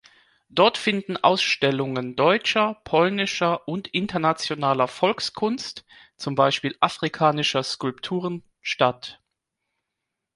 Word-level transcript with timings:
Dort 0.49 0.79
finden 0.79 1.15
Ausstellungen 1.15 2.15
deutscher, 2.15 2.81
polnischer 2.85 3.67
und 3.67 3.87
internationaler 3.87 4.87
Volkskunst, 4.87 5.85
zum 6.17 6.33
Beispiel 6.33 6.75
afrikanischer 6.79 7.61
Skulpturen, 7.61 8.41
statt. 8.63 9.21